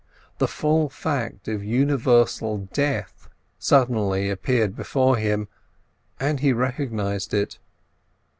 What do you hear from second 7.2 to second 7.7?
it.